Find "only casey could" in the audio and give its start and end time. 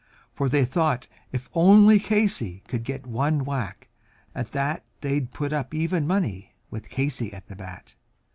1.53-2.83